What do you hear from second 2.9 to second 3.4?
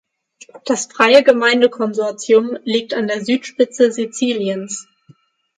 an der